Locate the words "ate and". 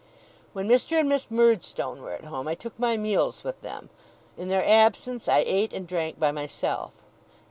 5.45-5.87